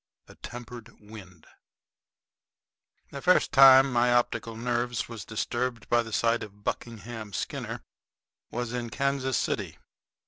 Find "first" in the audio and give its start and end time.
3.21-3.51